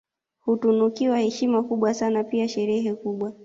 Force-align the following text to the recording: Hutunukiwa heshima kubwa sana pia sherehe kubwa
Hutunukiwa 0.45 1.17
heshima 1.19 1.63
kubwa 1.63 1.93
sana 1.93 2.23
pia 2.23 2.47
sherehe 2.49 2.95
kubwa 2.95 3.33